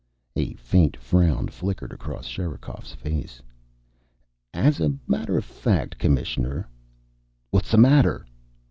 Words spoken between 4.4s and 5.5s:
"As a matter of